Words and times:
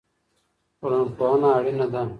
ټولنپوهنه 0.79 1.47
اړینه 1.57 1.85
ده. 1.93 2.01